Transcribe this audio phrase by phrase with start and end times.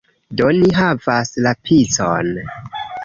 [0.39, 2.33] Do, ni havas la picon!